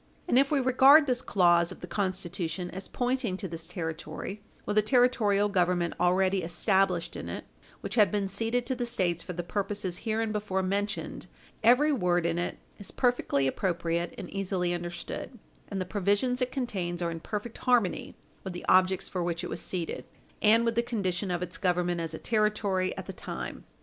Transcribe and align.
And 0.27 0.39
if 0.39 0.49
we 0.49 0.59
regard 0.59 1.05
this 1.05 1.21
clause 1.21 1.71
of 1.71 1.81
the 1.81 1.85
Constitution 1.85 2.71
as 2.71 2.87
pointing 2.87 3.37
to 3.37 3.47
this 3.47 3.67
Territory, 3.67 4.41
with 4.65 4.75
a 4.79 4.81
Territorial 4.81 5.47
Government 5.47 5.93
already 5.99 6.41
established 6.41 7.15
in 7.15 7.29
it, 7.29 7.45
which 7.81 7.93
had 7.93 8.09
been 8.09 8.27
ceded 8.27 8.65
to 8.65 8.73
the 8.73 8.87
States 8.87 9.21
for 9.21 9.33
the 9.33 9.43
purposes 9.43 9.99
hereinbefore 9.99 10.63
mentioned 10.63 11.27
every 11.63 11.91
word 11.91 12.25
in 12.25 12.39
it 12.39 12.57
is 12.79 12.89
perfectly 12.89 13.45
appropriate 13.45 14.15
and 14.17 14.27
easily 14.31 14.73
understood, 14.73 15.37
and 15.69 15.79
the 15.79 15.85
provisions 15.85 16.41
it 16.41 16.51
contains 16.51 17.03
are 17.03 17.11
in 17.11 17.19
perfect 17.19 17.59
harmony 17.59 18.15
with 18.43 18.53
the 18.53 18.65
objects 18.67 19.07
for 19.07 19.21
which 19.21 19.43
it 19.43 19.51
was 19.51 19.61
ceded, 19.61 20.03
and 20.41 20.65
with 20.65 20.73
the 20.73 20.81
condition 20.81 21.29
of 21.29 21.43
its 21.43 21.59
government 21.59 22.01
as 22.01 22.15
a 22.15 22.17
Territory 22.17 22.91
at 22.97 23.05
the 23.05 23.13
time. 23.13 23.65